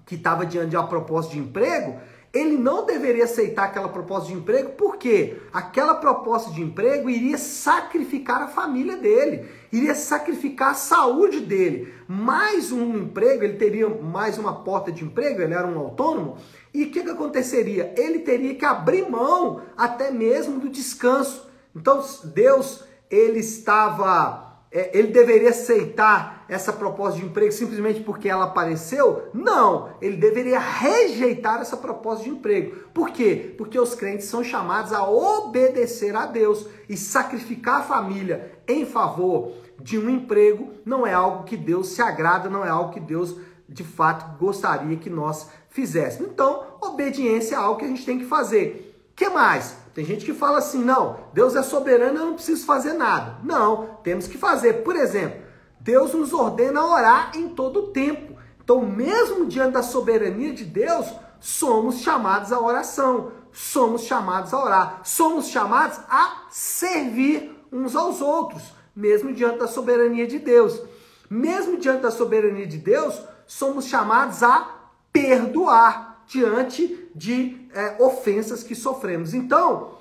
que 0.05 0.15
estava 0.15 0.45
diante 0.45 0.71
de 0.71 0.75
uma 0.75 0.87
proposta 0.87 1.31
de 1.31 1.39
emprego, 1.39 1.97
ele 2.33 2.57
não 2.57 2.85
deveria 2.85 3.23
aceitar 3.23 3.65
aquela 3.65 3.87
proposta 3.87 4.27
de 4.27 4.33
emprego, 4.33 4.71
porque 4.71 5.37
aquela 5.53 5.93
proposta 5.95 6.51
de 6.51 6.61
emprego 6.61 7.09
iria 7.09 7.37
sacrificar 7.37 8.41
a 8.41 8.47
família 8.47 8.97
dele, 8.97 9.45
iria 9.71 9.95
sacrificar 9.95 10.71
a 10.71 10.73
saúde 10.73 11.39
dele. 11.39 11.93
Mais 12.07 12.71
um 12.71 12.97
emprego, 12.97 13.43
ele 13.43 13.57
teria 13.57 13.87
mais 13.87 14.37
uma 14.37 14.63
porta 14.63 14.91
de 14.91 15.05
emprego, 15.05 15.41
ele 15.41 15.53
era 15.53 15.67
um 15.67 15.77
autônomo, 15.77 16.37
e 16.73 16.85
o 16.85 16.91
que, 16.91 17.03
que 17.03 17.09
aconteceria? 17.09 17.93
Ele 17.95 18.19
teria 18.19 18.55
que 18.55 18.65
abrir 18.65 19.07
mão 19.07 19.61
até 19.77 20.09
mesmo 20.09 20.59
do 20.59 20.69
descanso. 20.69 21.52
Então, 21.75 22.03
Deus, 22.23 22.83
ele 23.09 23.39
estava 23.39 24.43
é, 24.75 24.89
ele 24.97 25.09
deveria 25.09 25.51
aceitar 25.51 26.45
essa 26.49 26.73
proposta 26.73 27.19
de 27.19 27.25
emprego 27.25 27.51
simplesmente 27.51 28.01
porque 28.01 28.27
ela 28.27 28.45
apareceu? 28.45 29.29
Não, 29.31 29.91
ele 30.01 30.17
deveria 30.17 30.57
rejeitar 30.57 31.61
essa 31.61 31.77
proposta 31.77 32.23
de 32.23 32.31
emprego. 32.31 32.87
Por 32.91 33.11
quê? 33.11 33.53
Porque 33.55 33.79
os 33.79 33.93
crentes 33.93 34.25
são 34.25 34.43
chamados 34.43 34.91
a 34.91 35.07
obedecer 35.07 36.15
a 36.15 36.25
Deus 36.25 36.65
e 36.89 36.97
sacrificar 36.97 37.81
a 37.81 37.83
família 37.83 38.51
em 38.67 38.83
favor 38.83 39.51
de 39.79 39.99
um 39.99 40.09
emprego 40.09 40.71
não 40.83 41.05
é 41.05 41.13
algo 41.13 41.43
que 41.43 41.55
Deus 41.55 41.89
se 41.89 42.01
agrada, 42.01 42.49
não 42.49 42.65
é 42.65 42.69
algo 42.69 42.91
que 42.91 42.99
Deus 42.99 43.37
de 43.69 43.83
fato 43.83 44.39
gostaria 44.39 44.97
que 44.97 45.09
nós 45.09 45.49
fizéssemos. 45.69 46.31
Então, 46.31 46.63
obediência 46.81 47.55
é 47.55 47.59
algo 47.59 47.77
que 47.77 47.85
a 47.85 47.89
gente 47.89 48.05
tem 48.05 48.17
que 48.17 48.25
fazer. 48.25 49.11
Que 49.15 49.29
mais? 49.29 49.82
Tem 49.93 50.03
gente 50.03 50.25
que 50.25 50.33
fala 50.33 50.57
assim: 50.57 50.83
não, 50.83 51.19
Deus 51.33 51.55
é 51.55 51.61
soberano, 51.61 52.19
eu 52.19 52.25
não 52.25 52.33
preciso 52.33 52.65
fazer 52.65 52.93
nada. 52.93 53.37
Não, 53.43 53.97
temos 54.03 54.27
que 54.27 54.37
fazer. 54.37 54.83
Por 54.83 54.95
exemplo, 54.95 55.41
Deus 55.79 56.13
nos 56.13 56.33
ordena 56.33 56.85
orar 56.85 57.31
em 57.35 57.49
todo 57.49 57.79
o 57.79 57.87
tempo. 57.87 58.33
Então, 58.63 58.81
mesmo 58.81 59.45
diante 59.45 59.73
da 59.73 59.83
soberania 59.83 60.53
de 60.53 60.63
Deus, 60.63 61.05
somos 61.39 61.99
chamados 61.99 62.53
à 62.53 62.59
oração, 62.59 63.33
somos 63.51 64.03
chamados 64.03 64.53
a 64.53 64.63
orar, 64.63 65.01
somos 65.03 65.47
chamados 65.47 65.99
a 66.09 66.45
servir 66.49 67.51
uns 67.71 67.95
aos 67.95 68.21
outros, 68.21 68.63
mesmo 68.95 69.33
diante 69.33 69.59
da 69.59 69.67
soberania 69.67 70.25
de 70.25 70.39
Deus. 70.39 70.81
Mesmo 71.29 71.77
diante 71.77 72.03
da 72.03 72.11
soberania 72.11 72.65
de 72.65 72.77
Deus, 72.77 73.21
somos 73.45 73.85
chamados 73.85 74.41
a 74.41 74.69
perdoar 75.11 76.23
diante 76.25 77.09
de 77.13 77.62
é, 77.73 77.95
ofensas 78.01 78.63
que 78.63 78.75
sofremos. 78.75 79.33
Então, 79.33 79.91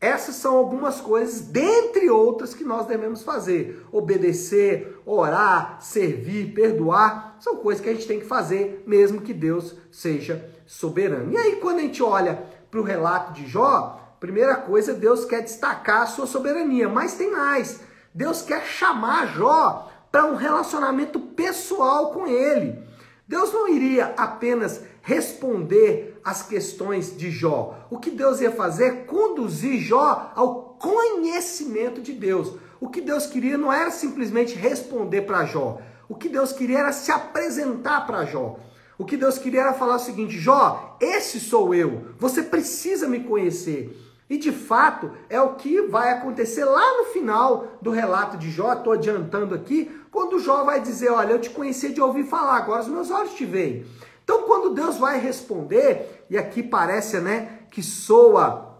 essas 0.00 0.34
são 0.34 0.56
algumas 0.56 1.00
coisas, 1.00 1.42
dentre 1.42 2.10
outras, 2.10 2.54
que 2.54 2.64
nós 2.64 2.86
devemos 2.86 3.22
fazer: 3.22 3.86
obedecer, 3.92 5.00
orar, 5.06 5.78
servir, 5.80 6.52
perdoar. 6.52 7.36
São 7.38 7.56
coisas 7.56 7.82
que 7.82 7.88
a 7.88 7.94
gente 7.94 8.08
tem 8.08 8.18
que 8.18 8.26
fazer, 8.26 8.82
mesmo 8.84 9.20
que 9.20 9.32
Deus 9.32 9.76
seja 9.92 10.44
soberano. 10.66 11.32
E 11.32 11.36
aí, 11.36 11.56
quando 11.56 11.78
a 11.78 11.82
gente 11.82 12.02
olha 12.02 12.42
para 12.68 12.80
o 12.80 12.84
relato 12.84 13.32
de 13.32 13.46
Jó, 13.46 14.16
primeira 14.18 14.56
coisa, 14.56 14.92
Deus 14.92 15.24
quer 15.24 15.42
destacar 15.42 16.02
a 16.02 16.06
sua 16.06 16.26
soberania, 16.26 16.88
mas 16.88 17.14
tem 17.14 17.30
mais. 17.30 17.80
Deus 18.12 18.42
quer 18.42 18.64
chamar 18.64 19.28
Jó 19.28 19.88
para 20.10 20.26
um 20.26 20.34
relacionamento 20.34 21.20
pessoal 21.20 22.10
com 22.10 22.26
ele. 22.26 22.78
Deus 23.26 23.52
não 23.52 23.68
iria 23.68 24.14
apenas 24.16 24.82
responder 25.00 26.11
às 26.24 26.42
questões 26.42 27.16
de 27.16 27.30
Jó. 27.30 27.86
O 27.90 27.98
que 27.98 28.10
Deus 28.10 28.40
ia 28.40 28.52
fazer 28.52 28.84
é 28.84 28.90
conduzir 29.04 29.80
Jó 29.80 30.32
ao 30.34 30.76
conhecimento 30.78 32.00
de 32.00 32.12
Deus. 32.12 32.54
O 32.80 32.88
que 32.88 33.00
Deus 33.00 33.26
queria 33.26 33.56
não 33.56 33.72
era 33.72 33.90
simplesmente 33.90 34.54
responder 34.54 35.22
para 35.22 35.44
Jó. 35.44 35.80
O 36.08 36.14
que 36.14 36.28
Deus 36.28 36.52
queria 36.52 36.80
era 36.80 36.92
se 36.92 37.10
apresentar 37.10 38.06
para 38.06 38.24
Jó. 38.24 38.58
O 38.98 39.04
que 39.04 39.16
Deus 39.16 39.38
queria 39.38 39.62
era 39.62 39.72
falar 39.72 39.96
o 39.96 40.00
seguinte: 40.00 40.38
Jó, 40.38 40.96
esse 41.00 41.40
sou 41.40 41.74
eu. 41.74 42.08
Você 42.18 42.42
precisa 42.42 43.08
me 43.08 43.20
conhecer. 43.20 43.98
E 44.28 44.38
de 44.38 44.50
fato 44.50 45.10
é 45.28 45.40
o 45.40 45.54
que 45.54 45.82
vai 45.82 46.10
acontecer 46.10 46.64
lá 46.64 46.98
no 46.98 47.04
final 47.06 47.78
do 47.82 47.90
relato 47.90 48.36
de 48.36 48.50
Jó. 48.50 48.72
Estou 48.72 48.92
adiantando 48.92 49.54
aqui, 49.54 49.90
quando 50.10 50.38
Jó 50.38 50.64
vai 50.64 50.80
dizer: 50.80 51.10
Olha, 51.10 51.32
eu 51.32 51.40
te 51.40 51.50
conheci 51.50 51.90
de 51.90 52.00
ouvir 52.00 52.24
falar, 52.24 52.56
agora 52.56 52.82
os 52.82 52.88
meus 52.88 53.10
olhos 53.10 53.34
te 53.34 53.44
veem. 53.44 53.84
Então, 54.22 54.42
quando 54.42 54.74
Deus 54.74 54.96
vai 54.96 55.18
responder, 55.18 56.24
e 56.30 56.38
aqui 56.38 56.62
parece, 56.62 57.18
né, 57.20 57.60
que 57.70 57.82
soa 57.82 58.72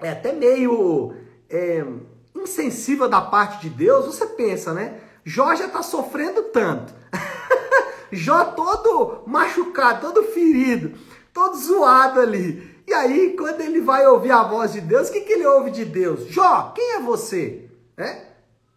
é, 0.00 0.10
até 0.10 0.32
meio 0.32 1.14
é, 1.50 1.84
insensível 2.34 3.08
da 3.08 3.20
parte 3.20 3.68
de 3.68 3.70
Deus, 3.70 4.06
você 4.06 4.26
pensa, 4.26 4.72
né? 4.72 5.00
Jó 5.24 5.54
já 5.54 5.66
está 5.66 5.82
sofrendo 5.82 6.44
tanto. 6.44 6.94
Jó 8.10 8.44
todo 8.44 9.22
machucado, 9.26 10.00
todo 10.00 10.28
ferido, 10.28 10.98
todo 11.32 11.56
zoado 11.56 12.20
ali. 12.20 12.82
E 12.86 12.94
aí, 12.94 13.36
quando 13.36 13.60
ele 13.60 13.82
vai 13.82 14.06
ouvir 14.06 14.30
a 14.30 14.42
voz 14.42 14.72
de 14.72 14.80
Deus, 14.80 15.08
o 15.08 15.12
que, 15.12 15.20
que 15.20 15.32
ele 15.34 15.46
ouve 15.46 15.70
de 15.70 15.84
Deus? 15.84 16.26
Jó, 16.28 16.72
quem 16.74 16.94
é 16.94 17.00
você? 17.00 17.68
É? 17.96 18.28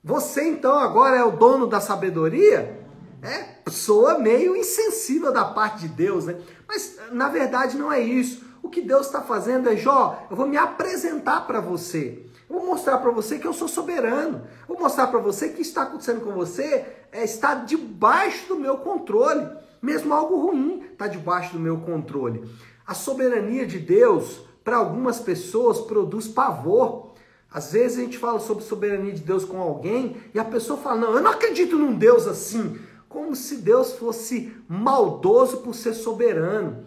Você 0.03 0.43
então 0.43 0.77
agora 0.77 1.15
é 1.15 1.23
o 1.23 1.31
dono 1.31 1.67
da 1.67 1.79
sabedoria? 1.79 2.77
É, 3.21 3.60
soa 3.69 4.17
meio 4.17 4.55
insensível 4.55 5.31
da 5.31 5.45
parte 5.45 5.81
de 5.81 5.89
Deus, 5.89 6.25
né? 6.25 6.37
Mas 6.67 6.97
na 7.11 7.29
verdade 7.29 7.77
não 7.77 7.91
é 7.91 7.99
isso. 7.99 8.43
O 8.63 8.69
que 8.69 8.81
Deus 8.81 9.07
está 9.07 9.21
fazendo 9.21 9.69
é, 9.69 9.75
Jó, 9.75 10.27
eu 10.29 10.35
vou 10.35 10.47
me 10.47 10.57
apresentar 10.57 11.47
para 11.47 11.59
você. 11.59 12.25
Eu 12.49 12.57
vou 12.57 12.65
mostrar 12.65 12.97
para 12.97 13.11
você 13.11 13.39
que 13.39 13.47
eu 13.47 13.53
sou 13.53 13.67
soberano. 13.67 14.41
Eu 14.67 14.75
vou 14.75 14.79
mostrar 14.79 15.07
para 15.07 15.19
você 15.19 15.49
que 15.49 15.61
está 15.61 15.83
acontecendo 15.83 16.21
com 16.21 16.31
você 16.31 16.85
é, 17.11 17.23
está 17.23 17.55
debaixo 17.55 18.47
do 18.47 18.55
meu 18.59 18.77
controle. 18.77 19.47
Mesmo 19.81 20.13
algo 20.13 20.37
ruim 20.37 20.83
está 20.91 21.07
debaixo 21.07 21.53
do 21.53 21.59
meu 21.59 21.77
controle. 21.77 22.43
A 22.85 22.93
soberania 22.93 23.65
de 23.65 23.79
Deus, 23.79 24.41
para 24.63 24.77
algumas 24.77 25.19
pessoas, 25.19 25.79
produz 25.79 26.27
pavor. 26.27 27.11
Às 27.51 27.73
vezes 27.73 27.97
a 27.97 28.01
gente 28.01 28.17
fala 28.17 28.39
sobre 28.39 28.63
soberania 28.63 29.11
de 29.11 29.21
Deus 29.21 29.43
com 29.43 29.59
alguém 29.59 30.17
e 30.33 30.39
a 30.39 30.45
pessoa 30.45 30.79
fala: 30.79 31.01
Não, 31.01 31.15
eu 31.15 31.21
não 31.21 31.31
acredito 31.31 31.77
num 31.77 31.93
Deus 31.93 32.27
assim 32.27 32.79
como 33.11 33.35
se 33.35 33.57
Deus 33.57 33.93
fosse 33.93 34.55
maldoso 34.67 35.57
por 35.57 35.75
ser 35.75 35.93
soberano, 35.93 36.85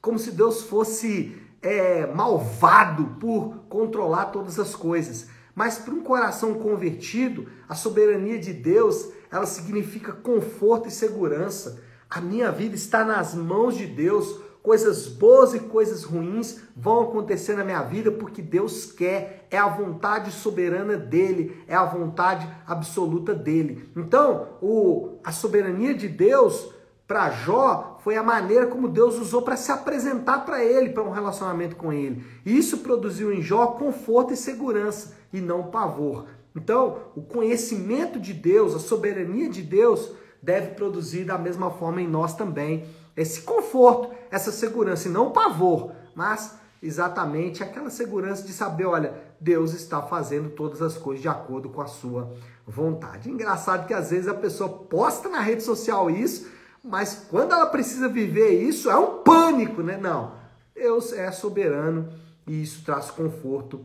como 0.00 0.18
se 0.18 0.30
Deus 0.30 0.62
fosse 0.62 1.36
é, 1.60 2.06
malvado 2.06 3.16
por 3.20 3.58
controlar 3.68 4.26
todas 4.26 4.58
as 4.58 4.74
coisas. 4.74 5.28
Mas 5.54 5.78
para 5.78 5.94
um 5.94 6.02
coração 6.02 6.54
convertido, 6.54 7.46
a 7.68 7.74
soberania 7.74 8.38
de 8.38 8.52
Deus, 8.52 9.08
ela 9.30 9.46
significa 9.46 10.12
conforto 10.12 10.88
e 10.88 10.90
segurança. 10.90 11.82
A 12.08 12.20
minha 12.20 12.50
vida 12.50 12.74
está 12.74 13.04
nas 13.04 13.34
mãos 13.34 13.76
de 13.76 13.86
Deus, 13.86 14.40
coisas 14.66 15.06
boas 15.06 15.54
e 15.54 15.60
coisas 15.60 16.02
ruins 16.02 16.60
vão 16.76 17.02
acontecer 17.02 17.54
na 17.54 17.62
minha 17.62 17.82
vida 17.82 18.10
porque 18.10 18.42
Deus 18.42 18.90
quer, 18.90 19.46
é 19.48 19.56
a 19.56 19.68
vontade 19.68 20.32
soberana 20.32 20.96
dele, 20.96 21.62
é 21.68 21.76
a 21.76 21.84
vontade 21.84 22.52
absoluta 22.66 23.32
dele. 23.32 23.88
Então, 23.96 24.48
o, 24.60 25.20
a 25.22 25.30
soberania 25.30 25.94
de 25.94 26.08
Deus 26.08 26.68
para 27.06 27.30
Jó 27.30 28.00
foi 28.02 28.16
a 28.16 28.24
maneira 28.24 28.66
como 28.66 28.88
Deus 28.88 29.20
usou 29.20 29.40
para 29.42 29.56
se 29.56 29.70
apresentar 29.70 30.44
para 30.44 30.64
ele, 30.64 30.90
para 30.90 31.04
um 31.04 31.12
relacionamento 31.12 31.76
com 31.76 31.92
ele. 31.92 32.24
Isso 32.44 32.78
produziu 32.78 33.32
em 33.32 33.42
Jó 33.42 33.68
conforto 33.68 34.32
e 34.32 34.36
segurança 34.36 35.14
e 35.32 35.40
não 35.40 35.70
pavor. 35.70 36.26
Então, 36.56 37.02
o 37.14 37.22
conhecimento 37.22 38.18
de 38.18 38.32
Deus, 38.32 38.74
a 38.74 38.80
soberania 38.80 39.48
de 39.48 39.62
Deus, 39.62 40.10
deve 40.46 40.74
produzir 40.74 41.24
da 41.24 41.36
mesma 41.36 41.72
forma 41.72 42.00
em 42.00 42.06
nós 42.06 42.36
também 42.36 42.86
esse 43.16 43.42
conforto, 43.42 44.14
essa 44.30 44.52
segurança, 44.52 45.08
e 45.08 45.10
não 45.10 45.32
pavor, 45.32 45.90
mas 46.14 46.54
exatamente 46.80 47.64
aquela 47.64 47.90
segurança 47.90 48.46
de 48.46 48.52
saber, 48.52 48.84
olha, 48.84 49.14
Deus 49.40 49.74
está 49.74 50.00
fazendo 50.02 50.50
todas 50.50 50.80
as 50.80 50.96
coisas 50.96 51.20
de 51.20 51.28
acordo 51.28 51.68
com 51.70 51.80
a 51.80 51.86
sua 51.86 52.32
vontade. 52.64 53.28
Engraçado 53.28 53.88
que 53.88 53.94
às 53.94 54.10
vezes 54.10 54.28
a 54.28 54.34
pessoa 54.34 54.68
posta 54.68 55.28
na 55.28 55.40
rede 55.40 55.64
social 55.64 56.08
isso, 56.08 56.48
mas 56.84 57.26
quando 57.28 57.52
ela 57.52 57.66
precisa 57.66 58.08
viver 58.08 58.50
isso, 58.50 58.88
é 58.88 58.96
um 58.96 59.22
pânico, 59.24 59.82
né? 59.82 59.96
Não. 59.96 60.34
Deus 60.74 61.12
é 61.12 61.32
soberano 61.32 62.08
e 62.46 62.62
isso 62.62 62.84
traz 62.84 63.10
conforto, 63.10 63.84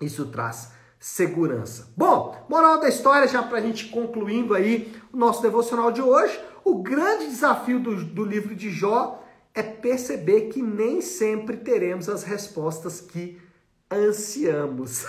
isso 0.00 0.26
traz 0.26 0.72
segurança. 1.02 1.92
Bom, 1.96 2.46
moral 2.48 2.78
da 2.78 2.88
história, 2.88 3.26
já 3.26 3.42
para 3.42 3.58
a 3.58 3.60
gente 3.60 3.88
concluindo 3.88 4.54
aí 4.54 4.94
o 5.12 5.16
nosso 5.16 5.42
devocional 5.42 5.90
de 5.90 6.00
hoje, 6.00 6.40
o 6.64 6.76
grande 6.76 7.26
desafio 7.26 7.80
do, 7.80 8.04
do 8.04 8.24
livro 8.24 8.54
de 8.54 8.70
Jó 8.70 9.20
é 9.52 9.64
perceber 9.64 10.42
que 10.42 10.62
nem 10.62 11.00
sempre 11.00 11.56
teremos 11.56 12.08
as 12.08 12.22
respostas 12.22 13.00
que 13.00 13.36
ansiamos. 13.90 15.04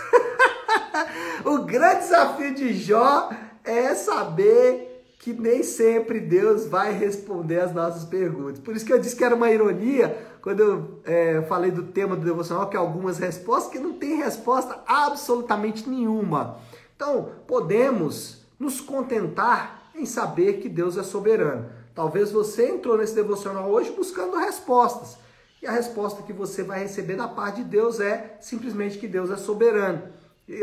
o 1.45 1.59
grande 1.59 1.99
desafio 1.99 2.55
de 2.55 2.73
Jó 2.73 3.29
é 3.63 3.93
saber 3.93 4.92
que 5.23 5.31
nem 5.31 5.63
sempre 5.63 6.19
Deus 6.19 6.65
vai 6.65 6.91
responder 6.91 7.61
as 7.61 7.73
nossas 7.73 8.03
perguntas. 8.03 8.59
Por 8.59 8.75
isso 8.75 8.83
que 8.83 8.91
eu 8.91 8.99
disse 8.99 9.15
que 9.15 9.23
era 9.23 9.33
uma 9.33 9.49
ironia 9.49 10.17
quando 10.41 10.59
eu 10.59 11.01
é, 11.05 11.41
falei 11.43 11.71
do 11.71 11.83
tema 11.83 12.13
do 12.13 12.25
devocional, 12.25 12.69
que 12.69 12.75
algumas 12.75 13.19
respostas 13.19 13.71
que 13.71 13.79
não 13.79 13.93
tem 13.93 14.17
resposta 14.17 14.83
absolutamente 14.85 15.89
nenhuma. 15.89 16.57
Então, 16.93 17.29
podemos 17.47 18.43
nos 18.59 18.81
contentar 18.81 19.91
em 19.95 20.05
saber 20.05 20.59
que 20.59 20.67
Deus 20.67 20.97
é 20.97 21.03
soberano. 21.03 21.69
Talvez 21.95 22.29
você 22.29 22.67
entrou 22.67 22.97
nesse 22.97 23.15
devocional 23.15 23.69
hoje 23.69 23.91
buscando 23.91 24.35
respostas. 24.35 25.17
E 25.61 25.65
a 25.65 25.71
resposta 25.71 26.21
que 26.23 26.33
você 26.33 26.63
vai 26.63 26.79
receber 26.81 27.15
da 27.15 27.29
parte 27.29 27.63
de 27.63 27.69
Deus 27.69 28.01
é 28.01 28.35
simplesmente 28.41 28.97
que 28.97 29.07
Deus 29.07 29.31
é 29.31 29.37
soberano. 29.37 30.01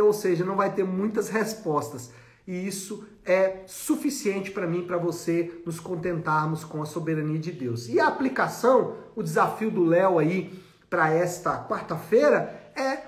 Ou 0.03 0.13
seja, 0.13 0.45
não 0.45 0.57
vai 0.57 0.71
ter 0.71 0.85
muitas 0.85 1.31
respostas. 1.31 2.11
E 2.51 2.67
isso 2.67 3.05
é 3.25 3.63
suficiente 3.69 4.51
para 4.51 4.67
mim, 4.67 4.83
para 4.83 4.97
você, 4.97 5.63
nos 5.65 5.79
contentarmos 5.79 6.65
com 6.65 6.83
a 6.83 6.85
soberania 6.85 7.39
de 7.39 7.53
Deus. 7.53 7.89
E 7.89 8.01
a 8.01 8.09
aplicação, 8.09 8.97
o 9.15 9.23
desafio 9.23 9.71
do 9.71 9.85
Léo 9.85 10.19
aí 10.19 10.61
para 10.91 11.13
esta 11.13 11.65
quarta-feira 11.69 12.73
é 12.75 13.03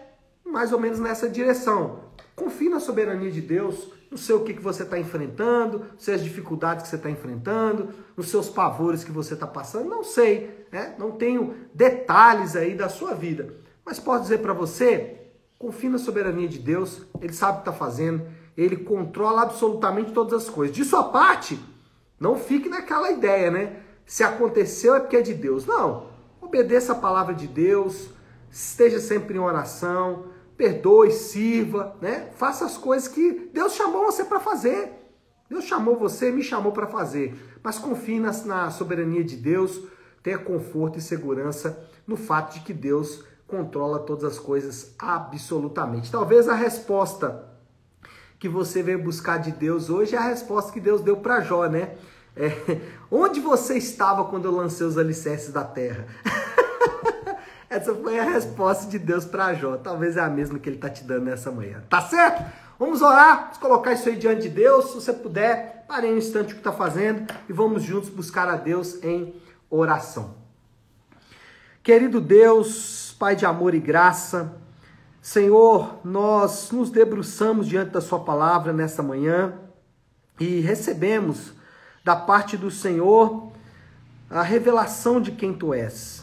mais 0.44 0.72
ou 0.72 0.78
menos 0.78 1.00
nessa 1.00 1.28
direção. 1.28 2.04
Confie 2.37 2.68
na 2.68 2.78
soberania 2.78 3.32
de 3.32 3.40
Deus, 3.40 3.90
não 4.08 4.16
sei 4.16 4.37
o 4.37 4.44
que, 4.44 4.54
que 4.54 4.62
você 4.62 4.84
está 4.84 4.96
enfrentando, 4.96 5.87
sei 5.99 6.14
as 6.14 6.22
dificuldades 6.22 6.84
que 6.84 6.90
você 6.90 6.94
está 6.94 7.11
enfrentando, 7.11 7.88
nos 8.16 8.28
seus 8.28 8.49
pavores 8.49 9.02
que 9.02 9.11
você 9.11 9.34
está 9.34 9.49
passando, 9.49 9.90
não 9.90 10.04
sei, 10.04 10.68
né? 10.70 10.94
não 11.00 11.11
tenho 11.11 11.56
detalhes 11.75 12.54
aí 12.54 12.76
da 12.76 12.88
sua 12.88 13.12
vida. 13.12 13.56
Mas 13.84 13.99
posso 13.99 14.22
dizer 14.22 14.38
para 14.38 14.52
você, 14.52 15.32
confie 15.58 15.88
na 15.88 15.99
soberania 15.99 16.46
de 16.46 16.61
Deus, 16.61 17.02
Ele 17.20 17.32
sabe 17.32 17.54
o 17.54 17.62
que 17.62 17.70
está 17.70 17.72
fazendo, 17.72 18.22
Ele 18.56 18.76
controla 18.76 19.42
absolutamente 19.42 20.12
todas 20.12 20.44
as 20.44 20.50
coisas. 20.50 20.75
De 20.75 20.85
sua 20.85 21.04
parte, 21.04 21.59
não 22.21 22.37
fique 22.37 22.68
naquela 22.68 23.11
ideia, 23.11 23.50
né? 23.50 23.76
Se 24.04 24.23
aconteceu 24.23 24.94
é 24.94 25.00
porque 25.00 25.16
é 25.16 25.23
de 25.23 25.35
Deus. 25.35 25.66
Não, 25.66 26.06
obedeça 26.40 26.92
a 26.92 26.97
palavra 26.97 27.35
de 27.35 27.47
Deus, 27.47 28.11
esteja 28.50 29.00
sempre 29.00 29.36
em 29.36 29.41
oração, 29.41 30.26
perdoe, 30.56 31.10
sirva, 31.10 31.97
né? 32.00 32.30
Faça 32.36 32.65
as 32.65 32.76
coisas 32.76 33.08
que 33.08 33.50
Deus 33.52 33.75
chamou 33.75 34.04
você 34.04 34.25
para 34.25 34.38
fazer. 34.38 34.93
Deus 35.49 35.65
chamou 35.65 35.97
você, 35.97 36.30
me 36.30 36.43
chamou 36.43 36.73
para 36.73 36.86
fazer. 36.86 37.58
Mas 37.62 37.78
confie 37.78 38.21
na, 38.21 38.32
na 38.45 38.71
soberania 38.71 39.25
de 39.25 39.36
Deus, 39.36 39.82
tenha 40.23 40.38
conforto 40.38 40.99
e 40.99 41.02
segurança 41.02 41.86
no 42.06 42.17
fato 42.17 42.54
de 42.54 42.60
que 42.60 42.73
Deus 42.73 43.25
controla 43.47 43.99
todas 43.99 44.25
as 44.25 44.38
coisas 44.38 44.95
absolutamente. 44.99 46.10
Talvez 46.10 46.49
a 46.49 46.54
resposta 46.54 47.51
que 48.43 48.49
você 48.49 48.83
veio 48.83 49.00
buscar 49.00 49.39
de 49.39 49.52
Deus 49.52 49.89
hoje 49.89 50.17
é 50.17 50.19
a 50.19 50.23
resposta 50.23 50.73
que 50.73 50.81
Deus 50.81 51.00
deu 51.00 51.17
para 51.19 51.43
Jó, 51.43 51.67
né? 51.67 51.91
É, 52.35 52.81
onde 53.09 53.39
você 53.39 53.78
estava 53.78 54.25
quando 54.25 54.47
eu 54.47 54.50
lancei 54.50 54.85
os 54.85 54.99
alicerces 54.99 55.52
da 55.52 55.63
terra? 55.63 56.09
Essa 57.71 57.95
foi 57.95 58.19
a 58.19 58.25
resposta 58.25 58.91
de 58.91 58.99
Deus 58.99 59.25
para 59.25 59.55
Jó. 59.55 59.76
Talvez 59.76 60.17
é 60.17 60.23
a 60.23 60.28
mesma 60.28 60.59
que 60.59 60.69
ele 60.69 60.75
está 60.75 60.91
te 60.91 61.05
dando 61.05 61.26
nessa 61.26 61.52
manhã. 61.52 61.85
Tá 61.89 62.00
certo? 62.00 62.45
Vamos 62.81 63.00
orar, 63.00 63.43
vamos 63.43 63.59
colocar 63.59 63.93
isso 63.93 64.09
aí 64.09 64.17
diante 64.17 64.43
de 64.43 64.49
Deus. 64.49 64.87
Se 64.87 64.95
você 64.97 65.13
puder, 65.13 65.85
pare 65.87 66.09
um 66.09 66.17
instante 66.17 66.50
o 66.50 66.55
que 66.55 66.61
está 66.63 66.73
fazendo 66.73 67.33
e 67.49 67.52
vamos 67.52 67.85
juntos 67.85 68.09
buscar 68.09 68.49
a 68.49 68.57
Deus 68.57 69.00
em 69.05 69.41
oração. 69.71 70.35
Querido 71.81 72.21
Deus, 72.21 73.15
Pai 73.21 73.37
de 73.37 73.47
amor 73.47 73.73
e 73.73 73.78
graça, 73.78 74.52
Senhor, 75.23 76.00
nós 76.04 76.71
nos 76.71 76.91
debruçamos 76.91 77.67
diante 77.67 77.93
da 77.93 78.02
Sua 78.02 78.21
palavra 78.21 78.75
nesta 78.75 79.02
manhã 79.02 79.54
e 80.39 80.61
recebemos 80.61 81.54
da 82.04 82.15
parte 82.15 82.58
do 82.58 82.71
Senhor 82.71 83.50
a 84.28 84.43
revelação 84.43 85.19
de 85.19 85.32
quem 85.32 85.54
Tu 85.54 85.73
és 85.73 86.23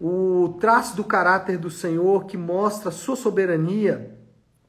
o 0.00 0.56
traço 0.60 0.94
do 0.94 1.04
caráter 1.04 1.56
do 1.58 1.70
Senhor 1.70 2.26
que 2.26 2.36
mostra 2.36 2.90
sua 2.90 3.16
soberania 3.16 4.14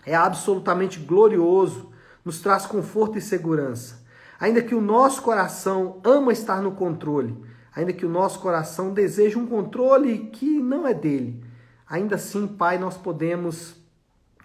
é 0.05 0.15
absolutamente 0.15 0.99
glorioso, 0.99 1.91
nos 2.23 2.39
traz 2.39 2.65
conforto 2.65 3.17
e 3.17 3.21
segurança. 3.21 4.05
Ainda 4.39 4.61
que 4.61 4.73
o 4.73 4.79
nosso 4.79 5.21
coração 5.21 5.99
ama 6.03 6.31
estar 6.31 6.61
no 6.61 6.71
controle, 6.71 7.37
ainda 7.75 7.91
que 7.91 8.05
o 8.05 8.09
nosso 8.09 8.39
coração 8.39 8.93
deseja 8.93 9.37
um 9.37 9.45
controle 9.45 10.29
que 10.31 10.61
não 10.61 10.87
é 10.87 10.93
dele, 10.93 11.43
ainda 11.89 12.15
assim, 12.15 12.47
Pai, 12.47 12.77
nós 12.77 12.97
podemos 12.97 13.75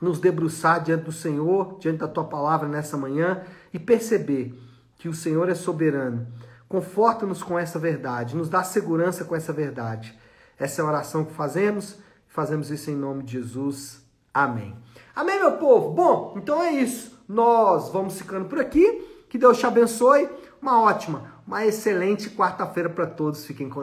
nos 0.00 0.18
debruçar 0.18 0.82
diante 0.82 1.04
do 1.04 1.12
Senhor, 1.12 1.78
diante 1.78 1.98
da 1.98 2.08
tua 2.08 2.24
palavra 2.24 2.68
nessa 2.68 2.96
manhã 2.96 3.42
e 3.72 3.78
perceber 3.78 4.52
que 4.96 5.08
o 5.08 5.14
Senhor 5.14 5.48
é 5.48 5.54
soberano. 5.54 6.26
Conforta-nos 6.68 7.42
com 7.42 7.58
essa 7.58 7.78
verdade, 7.78 8.36
nos 8.36 8.48
dá 8.48 8.64
segurança 8.64 9.24
com 9.24 9.36
essa 9.36 9.52
verdade. 9.52 10.18
Essa 10.58 10.80
é 10.80 10.84
a 10.84 10.88
oração 10.88 11.24
que 11.24 11.32
fazemos. 11.32 11.98
Fazemos 12.28 12.70
isso 12.70 12.90
em 12.90 12.96
nome 12.96 13.22
de 13.22 13.32
Jesus. 13.32 14.00
Amém. 14.32 14.74
Amém, 15.14 15.38
meu 15.38 15.52
povo? 15.58 15.90
Bom, 15.90 16.34
então 16.36 16.62
é 16.62 16.72
isso. 16.72 17.22
Nós 17.28 17.90
vamos 17.90 18.16
ficando 18.16 18.46
por 18.46 18.58
aqui. 18.58 19.24
Que 19.28 19.38
Deus 19.38 19.58
te 19.58 19.66
abençoe. 19.66 20.28
Uma 20.60 20.80
ótima, 20.80 21.32
uma 21.46 21.66
excelente 21.66 22.30
quarta-feira 22.30 22.88
para 22.88 23.06
todos. 23.06 23.44
Fiquem 23.44 23.68
com 23.68 23.76
Deus. 23.76 23.80